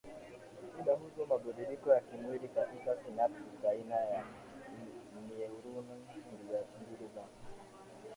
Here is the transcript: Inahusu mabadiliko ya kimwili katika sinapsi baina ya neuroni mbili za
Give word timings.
Inahusu 0.79 1.21
mabadiliko 1.29 1.89
ya 1.93 1.99
kimwili 2.01 2.47
katika 2.47 2.97
sinapsi 3.05 3.43
baina 3.63 3.95
ya 3.95 4.23
neuroni 5.27 5.83
mbili 6.81 7.07
za 7.15 7.23